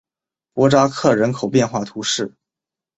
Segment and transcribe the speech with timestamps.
[0.53, 2.33] 博扎克人口变化图示